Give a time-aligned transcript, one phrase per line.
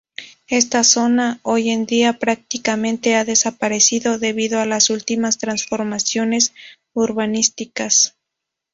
[0.47, 6.53] Esta zona, hoy en día, prácticamente ha desaparecido, debido a las últimas transformaciones
[6.93, 8.15] urbanísticas.